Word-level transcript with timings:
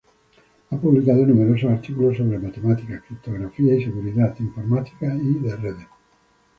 Ha 0.71 0.77
publicado 0.79 1.27
numerosos 1.27 1.69
artículos 1.69 2.17
sobre 2.17 2.39
matemáticas, 2.39 3.03
criptografía 3.03 3.75
y 3.75 3.83
seguridad 3.83 4.35
informática 4.39 5.13
y 5.15 5.33
de 5.35 5.55
redes. 5.55 5.87